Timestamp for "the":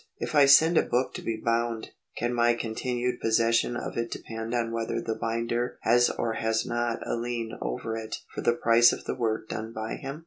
4.99-5.13, 8.41-8.53, 9.03-9.13